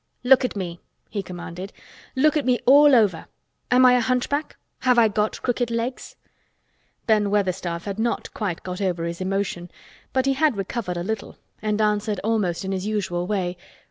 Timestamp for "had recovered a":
10.33-11.03